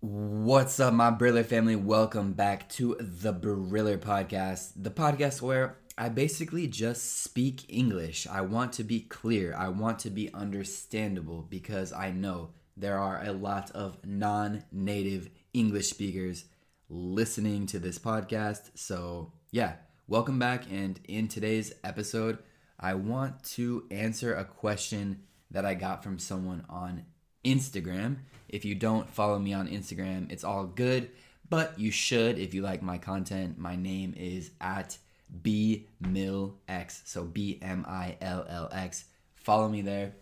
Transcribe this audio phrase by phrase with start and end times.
[0.00, 1.76] What's up, my Briller family?
[1.76, 8.26] Welcome back to the Briller Podcast, the podcast where I basically just speak English.
[8.26, 13.24] I want to be clear, I want to be understandable because I know there are
[13.24, 16.44] a lot of non native English speakers
[16.90, 18.72] listening to this podcast.
[18.74, 19.76] So, yeah,
[20.06, 20.64] welcome back.
[20.70, 22.38] And in today's episode,
[22.78, 27.04] I want to answer a question that I got from someone on
[27.44, 28.18] Instagram.
[28.48, 31.10] If you don't follow me on Instagram, it's all good,
[31.48, 33.58] but you should if you like my content.
[33.58, 34.98] My name is at
[35.42, 39.04] bmillx, so B M I L L X.
[39.34, 40.12] Follow me there.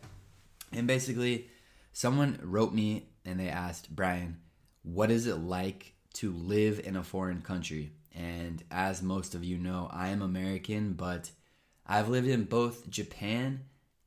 [0.72, 1.48] And basically,
[1.92, 4.38] someone wrote me and they asked, Brian,
[4.82, 7.92] what is it like to live in a foreign country?
[8.14, 11.30] And as most of you know, I am American, but
[11.86, 13.60] I've lived in both Japan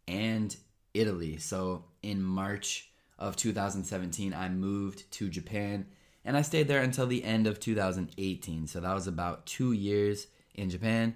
[0.08, 0.55] and
[0.94, 1.38] Italy.
[1.38, 5.86] So in March of 2017, I moved to Japan
[6.25, 8.67] and I stayed there until the end of 2018.
[8.67, 11.16] So that was about two years in Japan.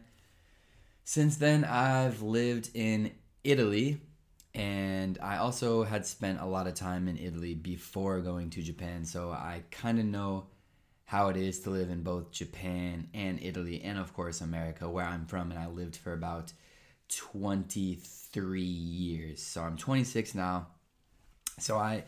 [1.03, 3.11] Since then, I've lived in
[3.44, 4.00] Italy
[4.55, 9.03] and I also had spent a lot of time in Italy before going to Japan.
[9.03, 10.48] So I kind of know
[11.14, 15.06] how it is to live in both Japan and Italy, and of course, America, where
[15.06, 15.52] I'm from.
[15.52, 16.52] And I lived for about
[17.09, 19.39] 23 years.
[19.39, 20.70] So I'm 26 now.
[21.59, 22.05] So I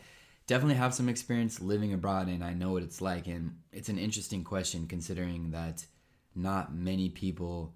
[0.48, 3.28] definitely have some experience living abroad and I know what it's like.
[3.28, 5.86] And it's an interesting question considering that
[6.34, 7.74] not many people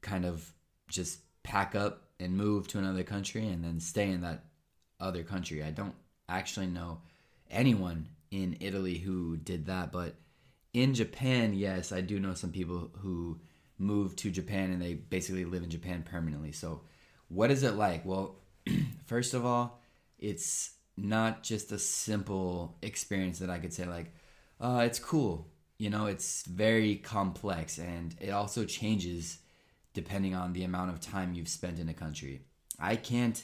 [0.00, 0.52] kind of
[0.88, 4.46] just pack up and move to another country and then stay in that
[4.98, 5.62] other country.
[5.62, 5.94] I don't
[6.28, 6.98] actually know
[7.48, 10.16] anyone in Italy who did that, but
[10.74, 13.38] in Japan, yes, I do know some people who
[13.78, 16.52] move to Japan and they basically live in Japan permanently.
[16.52, 16.82] So,
[17.28, 18.04] what is it like?
[18.04, 18.36] Well,
[19.06, 19.80] first of all,
[20.18, 24.12] it's not just a simple experience that I could say like,
[24.60, 25.48] uh, it's cool.
[25.78, 29.38] You know, it's very complex and it also changes
[29.92, 32.42] depending on the amount of time you've spent in a country.
[32.80, 33.42] I can't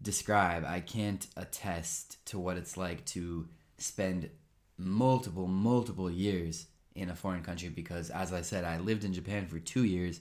[0.00, 3.48] describe, I can't attest to what it's like to
[3.78, 4.30] spend
[4.78, 9.46] multiple, multiple years in a foreign country because, as I said, I lived in Japan
[9.46, 10.20] for two years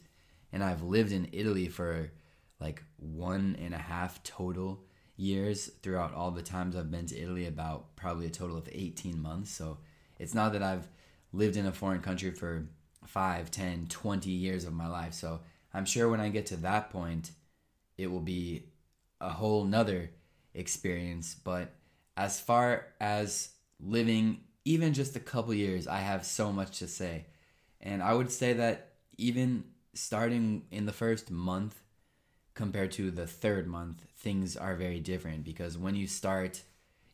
[0.51, 2.11] and I've lived in Italy for
[2.59, 4.83] like one and a half total
[5.15, 9.21] years throughout all the times I've been to Italy, about probably a total of 18
[9.21, 9.51] months.
[9.51, 9.77] So
[10.19, 10.87] it's not that I've
[11.33, 12.67] lived in a foreign country for
[13.05, 15.13] 5, 10, 20 years of my life.
[15.13, 15.41] So
[15.73, 17.31] I'm sure when I get to that point,
[17.97, 18.65] it will be
[19.19, 20.11] a whole nother
[20.53, 21.35] experience.
[21.35, 21.73] But
[22.17, 23.49] as far as
[23.83, 27.25] living even just a couple years, I have so much to say.
[27.79, 31.81] And I would say that even starting in the first month
[32.53, 36.61] compared to the third month, things are very different because when you start,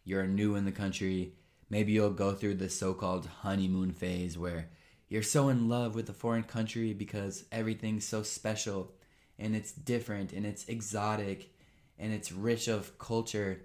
[0.03, 1.33] you're new in the country.
[1.69, 4.69] Maybe you'll go through the so called honeymoon phase where
[5.07, 8.91] you're so in love with the foreign country because everything's so special
[9.39, 11.53] and it's different and it's exotic
[11.97, 13.61] and it's rich of culture.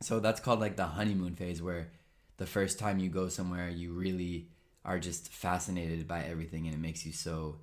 [0.00, 1.90] So that's called like the honeymoon phase where
[2.36, 4.48] the first time you go somewhere you really
[4.84, 7.56] are just fascinated by everything and it makes you so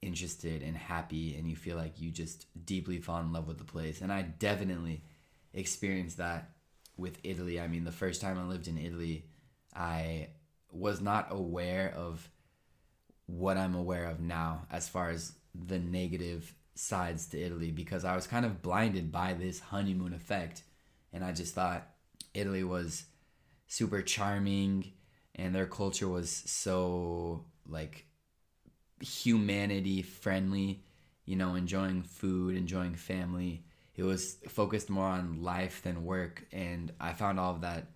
[0.00, 3.64] interested and happy and you feel like you just deeply fall in love with the
[3.64, 4.00] place.
[4.00, 5.02] And I definitely
[5.52, 6.50] experienced that
[6.96, 7.60] with Italy.
[7.60, 9.24] I mean, the first time I lived in Italy,
[9.74, 10.28] I
[10.70, 12.28] was not aware of
[13.26, 18.14] what I'm aware of now as far as the negative sides to Italy because I
[18.14, 20.62] was kind of blinded by this honeymoon effect
[21.12, 21.88] and I just thought
[22.34, 23.04] Italy was
[23.68, 24.92] super charming
[25.34, 28.06] and their culture was so like
[29.00, 30.82] humanity friendly,
[31.24, 33.64] you know, enjoying food, enjoying family.
[33.94, 37.86] It was focused more on life than work and I found all of that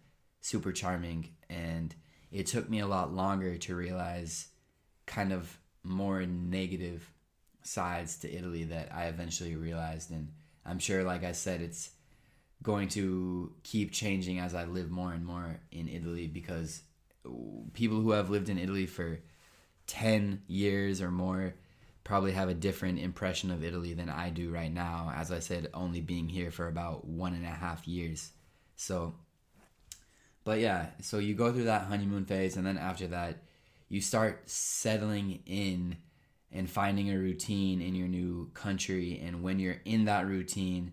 [0.40, 1.94] super charming and
[2.30, 4.48] it took me a lot longer to realize
[5.06, 7.08] kind of more negative
[7.62, 10.10] sides to Italy that I eventually realized.
[10.10, 10.32] And
[10.64, 11.90] I'm sure, like I said, it's
[12.62, 16.82] going to keep changing as I live more and more in Italy because
[17.72, 19.20] people who have lived in Italy for
[19.88, 21.54] 10 years or more
[22.04, 25.12] probably have a different impression of Italy than I do right now.
[25.14, 28.30] As I said, only being here for about one and a half years.
[28.76, 29.14] So,
[30.44, 33.38] but yeah, so you go through that honeymoon phase, and then after that,
[33.88, 35.96] you start settling in
[36.50, 39.22] and finding a routine in your new country.
[39.24, 40.92] And when you're in that routine,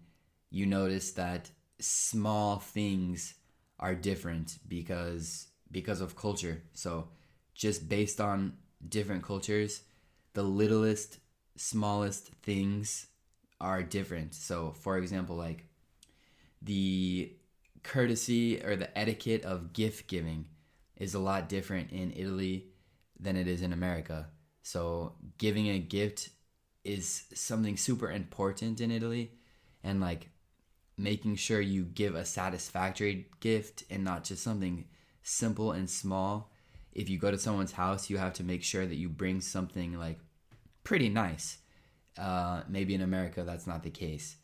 [0.51, 3.35] you notice that small things
[3.79, 6.61] are different because because of culture.
[6.73, 7.09] So
[7.53, 8.53] just based on
[8.87, 9.81] different cultures,
[10.33, 11.19] the littlest,
[11.55, 13.07] smallest things
[13.61, 14.33] are different.
[14.33, 15.65] So, for example, like
[16.61, 17.33] the
[17.83, 20.45] courtesy or the etiquette of gift giving
[20.97, 22.65] is a lot different in Italy
[23.19, 24.27] than it is in America.
[24.63, 26.29] So, giving a gift
[26.83, 29.31] is something super important in Italy
[29.83, 30.29] and like
[30.99, 34.85] making sure you give a satisfactory gift and not just something
[35.23, 36.51] simple and small.
[36.91, 39.97] If you go to someone's house, you have to make sure that you bring something
[39.97, 40.19] like
[40.83, 41.59] pretty nice.
[42.17, 44.35] Uh, maybe in America, that's not the case.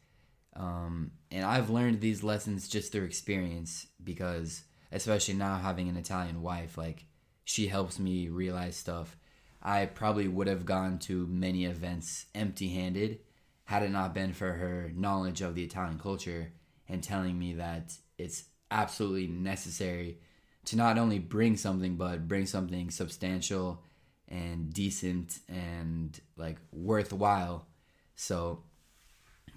[0.55, 4.63] Um, and I've learned these lessons just through experience because,
[4.93, 7.03] especially now having an Italian wife, like
[7.43, 9.17] she helps me realize stuff.
[9.61, 13.19] I probably would have gone to many events empty handed
[13.65, 16.53] had it not been for her knowledge of the Italian culture
[16.88, 20.19] and telling me that it's absolutely necessary
[20.65, 23.83] to not only bring something, but bring something substantial
[24.27, 27.67] and decent and like worthwhile.
[28.15, 28.63] So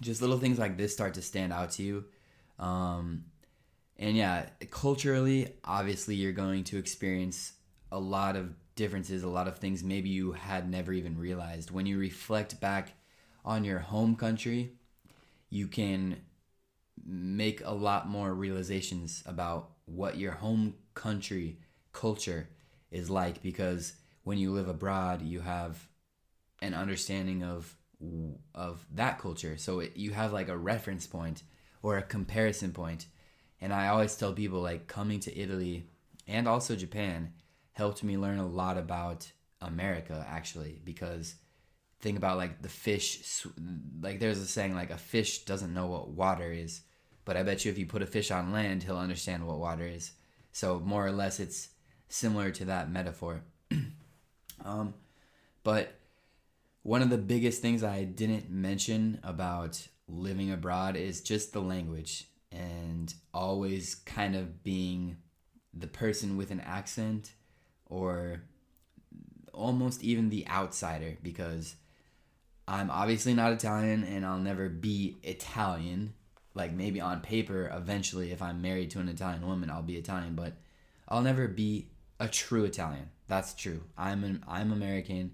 [0.01, 2.05] just little things like this start to stand out to you.
[2.57, 3.25] Um,
[3.97, 7.53] and yeah, culturally, obviously, you're going to experience
[7.91, 11.71] a lot of differences, a lot of things maybe you had never even realized.
[11.71, 12.93] When you reflect back
[13.43, 14.73] on your home country,
[15.49, 16.21] you can
[17.05, 21.59] make a lot more realizations about what your home country
[21.91, 22.49] culture
[22.91, 23.93] is like because
[24.23, 25.87] when you live abroad, you have
[26.61, 27.75] an understanding of
[28.55, 29.57] of that culture.
[29.57, 31.43] So it, you have like a reference point
[31.81, 33.07] or a comparison point.
[33.59, 35.85] And I always tell people like coming to Italy
[36.27, 37.33] and also Japan
[37.73, 39.31] helped me learn a lot about
[39.61, 41.35] America actually because
[42.01, 43.45] think about like the fish
[44.01, 46.81] like there's a saying like a fish doesn't know what water is
[47.25, 49.85] but i bet you if you put a fish on land he'll understand what water
[49.85, 50.13] is.
[50.51, 51.69] So more or less it's
[52.07, 53.43] similar to that metaphor.
[54.65, 54.93] Um,
[55.63, 55.93] but
[56.83, 62.25] one of the biggest things i didn't mention about living abroad is just the language
[62.51, 65.15] and always kind of being
[65.73, 67.31] the person with an accent
[67.85, 68.41] or
[69.53, 71.75] almost even the outsider because
[72.69, 76.13] I'm obviously not Italian and I'll never be Italian.
[76.53, 80.35] Like maybe on paper, eventually, if I'm married to an Italian woman, I'll be Italian,
[80.35, 80.53] but
[81.07, 81.87] I'll never be
[82.19, 83.09] a true Italian.
[83.27, 83.81] That's true.
[83.97, 85.31] I'm an, I'm American.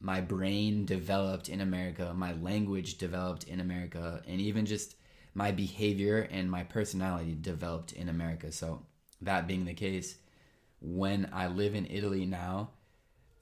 [0.00, 2.14] My brain developed in America.
[2.14, 4.96] My language developed in America, and even just
[5.34, 8.50] my behavior and my personality developed in America.
[8.52, 8.82] So
[9.20, 10.16] that being the case,
[10.80, 12.70] when I live in Italy now,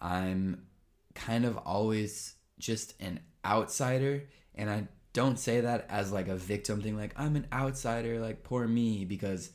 [0.00, 0.66] I'm
[1.14, 4.24] kind of always just an outsider
[4.54, 8.42] and I don't say that as like a victim thing like I'm an outsider like
[8.42, 9.50] poor me because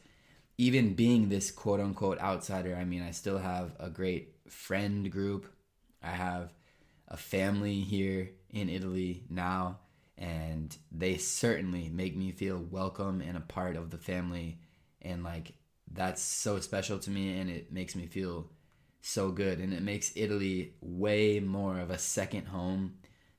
[0.57, 5.45] even being this quote unquote outsider I mean I still have a great friend group.
[6.01, 6.53] I have
[7.07, 9.79] a family here in Italy now
[10.17, 14.59] and they certainly make me feel welcome and a part of the family
[15.01, 15.53] and like
[15.91, 18.49] that's so special to me and it makes me feel
[19.01, 22.95] so good and it makes Italy way more of a second home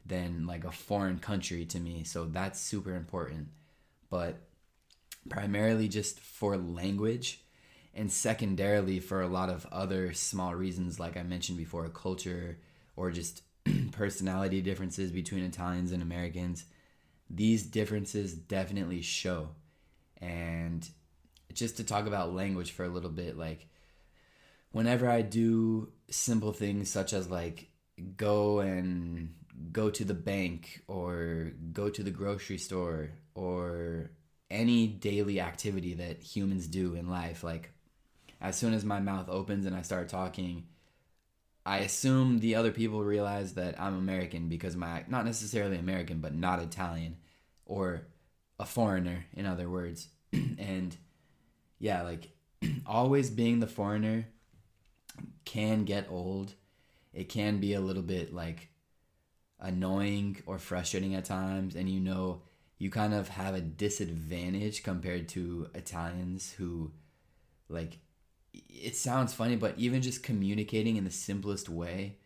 [0.07, 2.05] than like a foreign country to me.
[2.05, 3.49] So that's super important.
[4.09, 4.41] But
[5.29, 7.43] primarily just for language
[7.95, 12.59] and secondarily for a lot of other small reasons like I mentioned before, culture
[12.97, 13.43] or just
[13.93, 16.65] personality differences between Italians and Americans.
[17.29, 19.51] These differences definitely show.
[20.19, 20.89] And
[21.53, 23.67] just to talk about language for a little bit, like
[24.73, 27.71] whenever I do simple things such as like
[28.17, 29.35] go and
[29.73, 34.11] go to the bank or go to the grocery store or
[34.51, 37.73] any daily activity that humans do in life, like
[38.41, 40.67] as soon as my mouth opens and I start talking,
[41.67, 46.35] I assume the other people realize that I'm American because my not necessarily American, but
[46.35, 47.17] not Italian
[47.67, 48.07] or
[48.59, 50.09] a foreigner, in other words.
[50.33, 50.97] and
[51.79, 52.31] yeah, like
[52.87, 54.27] always being the foreigner
[55.45, 56.55] can get old.
[57.13, 58.71] It can be a little bit like
[59.61, 62.43] annoying or frustrating at times, and you know
[62.79, 66.93] you kind of have a disadvantage compared to Italians who,
[67.69, 67.99] like,
[68.53, 72.17] it sounds funny, but even just communicating in the simplest way,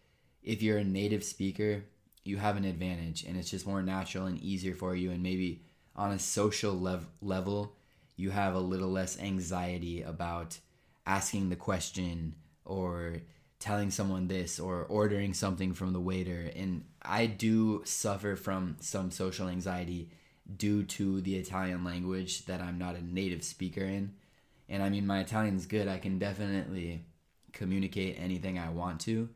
[0.43, 1.85] if you're a native speaker,
[2.23, 5.63] you have an advantage, and it's just more natural and easier for you, and maybe
[5.97, 7.77] on a social lev- level,
[8.17, 10.59] you have a little less anxiety about
[11.07, 13.23] asking the question or
[13.59, 19.11] telling someone this or ordering something from the waiter and I do suffer from some
[19.11, 20.11] social anxiety
[20.57, 24.15] due to the Italian language that I'm not a native speaker in.
[24.69, 25.89] And I mean my Italian's good.
[25.89, 27.05] I can definitely
[27.53, 29.29] communicate anything I want to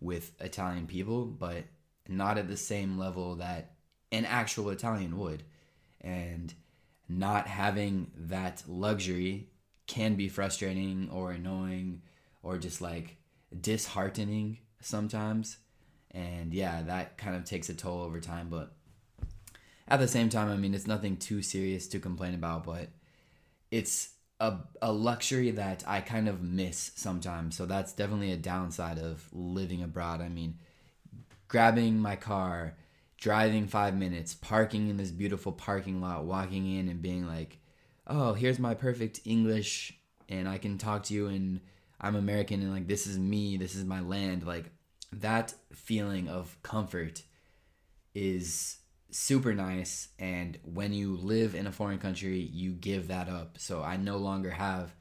[0.00, 1.64] with Italian people, but
[2.08, 3.72] not at the same level that
[4.12, 5.42] an actual Italian would.
[6.00, 6.52] And
[7.08, 9.48] not having that luxury
[9.86, 12.02] can be frustrating or annoying
[12.44, 13.16] or just like
[13.60, 15.56] disheartening sometimes.
[16.12, 18.48] And yeah, that kind of takes a toll over time.
[18.48, 18.72] But
[19.88, 22.90] at the same time, I mean, it's nothing too serious to complain about, but
[23.72, 27.56] it's a, a luxury that I kind of miss sometimes.
[27.56, 30.20] So that's definitely a downside of living abroad.
[30.20, 30.58] I mean,
[31.48, 32.76] grabbing my car,
[33.16, 37.58] driving five minutes, parking in this beautiful parking lot, walking in and being like,
[38.06, 39.98] oh, here's my perfect English,
[40.28, 41.60] and I can talk to you, and
[42.04, 44.46] I'm American, and like, this is me, this is my land.
[44.46, 44.66] Like,
[45.10, 47.22] that feeling of comfort
[48.14, 48.76] is
[49.10, 50.08] super nice.
[50.18, 53.56] And when you live in a foreign country, you give that up.
[53.58, 54.94] So I no longer have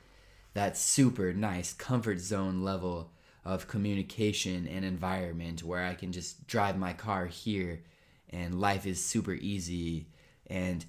[0.53, 3.12] that super nice comfort zone level
[3.43, 7.83] of communication and environment where I can just drive my car here
[8.29, 10.07] and life is super easy.
[10.48, 10.86] And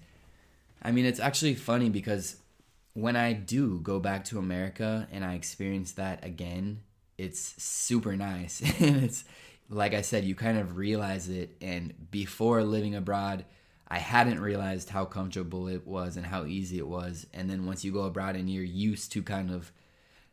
[0.81, 2.37] I mean, it's actually funny because
[2.95, 6.81] when I do go back to America and I experience that again,
[7.19, 8.61] it's super nice.
[8.81, 9.25] and it's
[9.69, 11.57] like I said, you kind of realize it.
[11.61, 13.45] And before living abroad,
[13.89, 17.27] I hadn't realized how comfortable it was and how easy it was.
[17.35, 19.73] And then once you go abroad and you're used to kind of,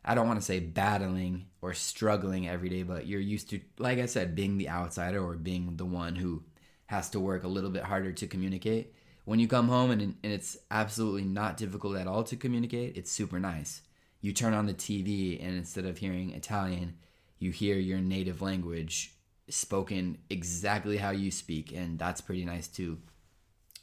[0.04, 3.98] I don't want to say battling or struggling every day, but you're used to, like
[3.98, 6.42] I said, being the outsider or being the one who
[6.86, 8.94] has to work a little bit harder to communicate.
[9.24, 13.10] When you come home and, and it's absolutely not difficult at all to communicate, it's
[13.10, 13.82] super nice.
[14.20, 16.96] You turn on the TV and instead of hearing Italian,
[17.38, 19.14] you hear your native language
[19.48, 22.98] spoken exactly how you speak, and that's pretty nice too.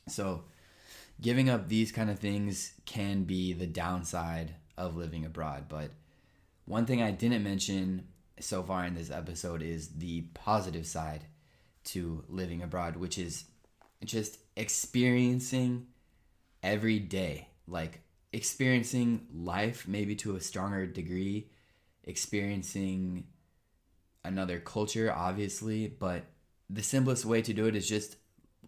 [0.08, 0.46] So,
[1.22, 5.66] giving up these kind of things can be the downside of living abroad.
[5.68, 5.92] But
[6.66, 8.08] one thing I didn't mention
[8.40, 11.26] so far in this episode is the positive side
[11.86, 13.46] to living abroad, which is
[14.06, 15.88] just experiencing
[16.64, 18.02] every day, like
[18.32, 21.50] experiencing life maybe to a stronger degree,
[22.04, 23.26] experiencing
[24.24, 26.26] another culture, obviously, but
[26.70, 28.18] the simplest way to do it is just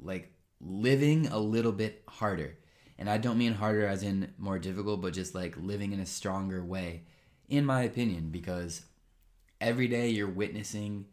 [0.01, 2.57] like living a little bit harder.
[2.97, 6.05] And I don't mean harder as in more difficult, but just like living in a
[6.05, 7.03] stronger way,
[7.49, 8.83] in my opinion, because
[9.59, 11.05] every day you're witnessing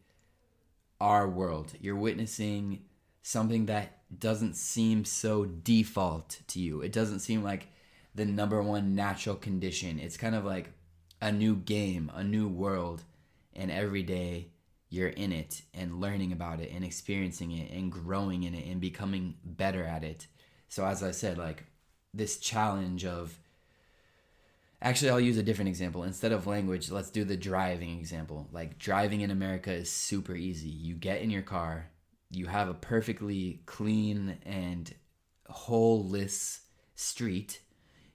[1.00, 1.72] our world.
[1.80, 2.84] You're witnessing
[3.28, 6.80] something that doesn't seem so default to you.
[6.80, 7.68] It doesn't seem like
[8.14, 9.98] the number one natural condition.
[9.98, 10.70] It's kind of like
[11.20, 13.04] a new game, a new world
[13.54, 14.48] and every day
[14.88, 18.80] you're in it and learning about it and experiencing it and growing in it and
[18.80, 20.26] becoming better at it.
[20.70, 21.64] So as I said, like
[22.14, 23.38] this challenge of
[24.80, 26.04] actually I'll use a different example.
[26.04, 28.48] Instead of language, let's do the driving example.
[28.52, 30.70] Like driving in America is super easy.
[30.70, 31.90] You get in your car,
[32.30, 34.94] you have a perfectly clean and
[35.48, 36.60] holeless
[36.94, 37.60] street.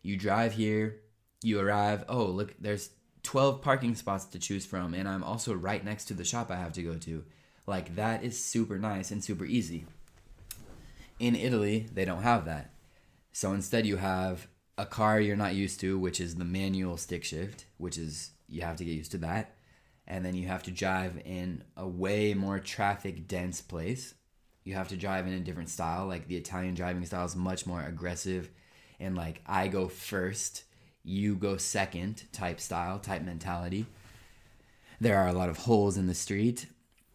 [0.01, 1.01] You drive here,
[1.41, 2.91] you arrive, oh, look, there's
[3.23, 6.57] 12 parking spots to choose from, and I'm also right next to the shop I
[6.57, 7.23] have to go to.
[7.65, 9.85] Like, that is super nice and super easy.
[11.19, 12.71] In Italy, they don't have that.
[13.31, 17.23] So instead, you have a car you're not used to, which is the manual stick
[17.23, 19.55] shift, which is you have to get used to that.
[20.07, 24.13] And then you have to drive in a way more traffic dense place.
[24.63, 26.07] You have to drive in a different style.
[26.07, 28.49] Like the Italian driving style is much more aggressive
[28.99, 30.63] and like I go first
[31.03, 33.85] you go second type style, type mentality.
[35.01, 36.67] There are a lot of holes in the street.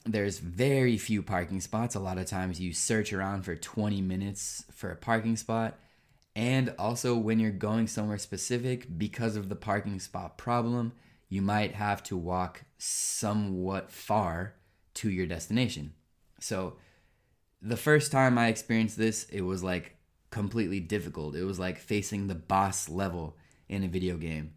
[0.04, 1.94] There's very few parking spots.
[1.94, 5.78] A lot of times you search around for 20 minutes for a parking spot.
[6.36, 10.92] And also, when you're going somewhere specific, because of the parking spot problem,
[11.28, 14.54] you might have to walk somewhat far
[14.94, 15.94] to your destination.
[16.40, 16.76] So,
[17.60, 19.96] the first time I experienced this, it was like
[20.30, 21.34] completely difficult.
[21.34, 23.36] It was like facing the boss level
[23.68, 24.52] in a video game.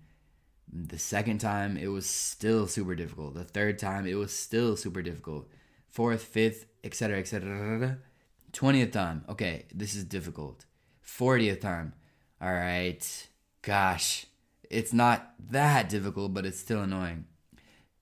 [0.71, 3.33] The second time, it was still super difficult.
[3.33, 5.49] The third time, it was still super difficult.
[5.89, 7.97] Fourth, fifth, etc., etc.
[8.53, 10.65] 20th time, okay, this is difficult.
[11.05, 11.93] 40th time,
[12.41, 13.27] all right,
[13.61, 14.25] gosh,
[14.71, 17.25] it's not that difficult, but it's still annoying.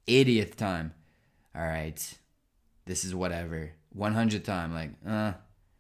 [0.08, 0.94] 80th time,
[1.56, 2.18] all right,
[2.86, 3.72] this is whatever.
[3.98, 5.34] 100th time, like, uh,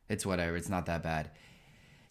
[0.09, 1.29] it's whatever, it's not that bad.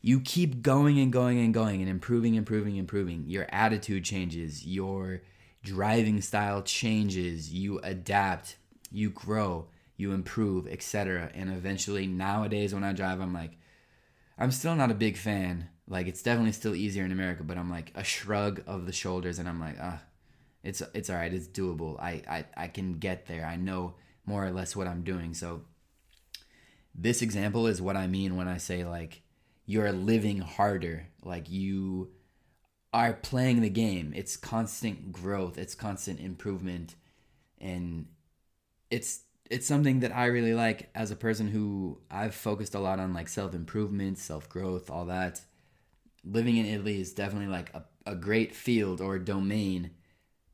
[0.00, 3.24] You keep going and going and going and improving, improving, improving.
[3.26, 5.22] Your attitude changes, your
[5.64, 8.56] driving style changes, you adapt,
[8.92, 9.66] you grow,
[9.96, 11.30] you improve, etc.
[11.34, 13.58] And eventually, nowadays, when I drive, I'm like,
[14.38, 15.68] I'm still not a big fan.
[15.86, 19.38] Like, it's definitely still easier in America, but I'm like a shrug of the shoulders,
[19.38, 20.00] and I'm like, ah,
[20.62, 21.98] it's it's all right, it's doable.
[22.00, 23.46] I I I can get there.
[23.46, 23.94] I know
[24.26, 25.34] more or less what I'm doing.
[25.34, 25.62] So
[26.94, 29.22] this example is what I mean when I say like
[29.66, 31.06] you're living harder.
[31.24, 32.10] Like you
[32.92, 34.12] are playing the game.
[34.16, 36.94] It's constant growth, it's constant improvement
[37.60, 38.06] and
[38.90, 43.00] it's it's something that I really like as a person who I've focused a lot
[43.00, 45.40] on like self-improvement, self-growth, all that.
[46.24, 49.90] Living in Italy is definitely like a, a great field or domain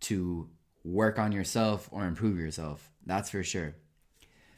[0.00, 0.48] to
[0.84, 2.90] work on yourself or improve yourself.
[3.04, 3.74] That's for sure.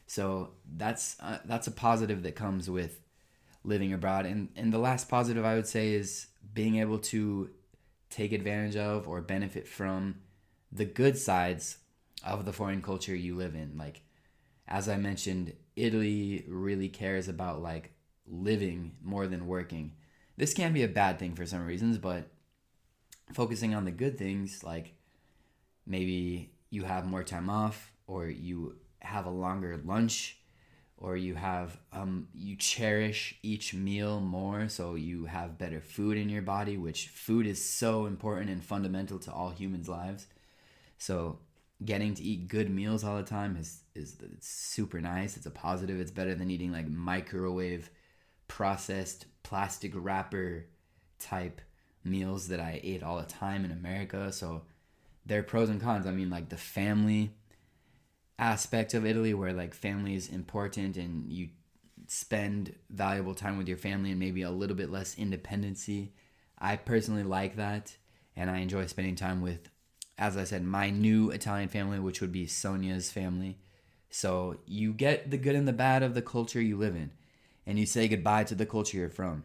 [0.06, 3.00] So that's uh, that's a positive that comes with
[3.64, 4.26] living abroad.
[4.26, 7.50] And and the last positive I would say is being able to
[8.10, 10.16] take advantage of or benefit from
[10.70, 11.78] the good sides
[12.24, 13.76] of the foreign culture you live in.
[13.76, 14.02] Like
[14.68, 17.92] as I mentioned, Italy really cares about like
[18.26, 19.92] living more than working.
[20.36, 22.28] This can be a bad thing for some reasons, but
[23.32, 24.94] focusing on the good things like
[25.86, 30.38] maybe you have more time off or you have a longer lunch
[30.98, 36.28] or you have um, you cherish each meal more so you have better food in
[36.28, 40.26] your body which food is so important and fundamental to all humans lives
[40.98, 41.38] so
[41.84, 45.36] getting to eat good meals all the time is is super nice.
[45.36, 46.00] It's a positive.
[46.00, 47.90] It's better than eating like microwave
[48.48, 50.66] processed plastic wrapper
[51.18, 51.60] type
[52.04, 54.32] meals that i ate all the time in america.
[54.32, 54.62] So
[55.24, 56.06] there are pros and cons.
[56.06, 57.32] I mean like the family
[58.38, 61.48] aspect of Italy where like family is important and you
[62.06, 66.12] spend valuable time with your family and maybe a little bit less independency.
[66.58, 67.96] I personally like that
[68.36, 69.68] and I enjoy spending time with
[70.18, 73.58] as I said my new Italian family which would be Sonia's family.
[74.10, 77.10] So you get the good and the bad of the culture you live in
[77.66, 79.44] and you say goodbye to the culture you're from.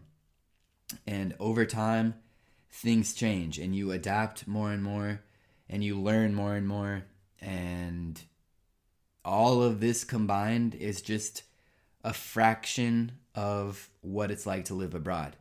[1.08, 2.16] And over time
[2.70, 5.22] things change and you adapt more and more
[5.70, 7.04] and you learn more and more
[7.42, 8.22] and
[9.24, 11.44] all of this combined is just
[12.04, 15.36] a fraction of what it's like to live abroad.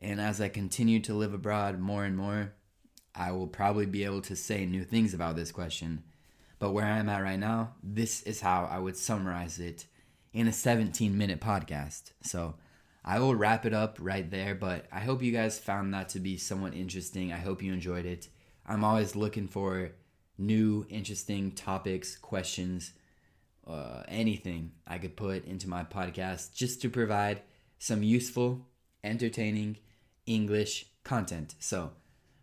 [0.00, 2.52] And as I continue to live abroad more and more,
[3.14, 6.02] I will probably be able to say new things about this question.
[6.58, 9.86] But where I'm at right now, this is how I would summarize it
[10.32, 12.12] in a 17 minute podcast.
[12.22, 12.54] So
[13.04, 16.20] I will wrap it up right there, but I hope you guys found that to
[16.20, 17.32] be somewhat interesting.
[17.32, 18.28] I hope you enjoyed it.
[18.66, 19.92] I'm always looking for
[20.38, 22.92] new, interesting topics, questions
[23.66, 27.42] uh, anything I could put into my podcast just to provide
[27.78, 28.66] some useful,
[29.02, 29.78] entertaining
[30.26, 31.54] English content.
[31.58, 31.92] So,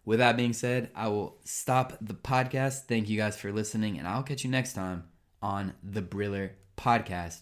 [0.06, 2.86] with that being said, I will stop the podcast.
[2.86, 5.06] Thank you guys for listening, and I'll catch you next time
[5.42, 7.42] on the Briller Podcast.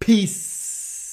[0.00, 1.05] Peace.